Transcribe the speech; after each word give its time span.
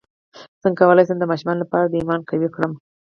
څنګه 0.61 0.79
کولی 0.87 1.03
شم 1.07 1.17
د 1.19 1.25
ماشومانو 1.31 1.61
لپاره 1.63 1.85
د 1.87 1.93
ایمان 1.99 2.21
قوي 2.29 2.49
کړم 2.55 2.71